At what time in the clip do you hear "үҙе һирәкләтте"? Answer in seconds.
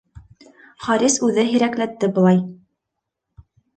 1.27-2.09